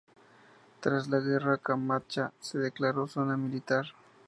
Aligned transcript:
Tras 0.79 1.09
la 1.09 1.19
guerra, 1.19 1.59
Kamchatka 1.59 2.33
se 2.41 2.57
declaró 2.57 3.05
zona 3.05 3.37
militar. 3.37 3.85